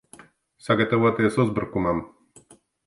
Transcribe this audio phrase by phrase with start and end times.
[0.69, 2.05] Sagatavoties uzbrukumam!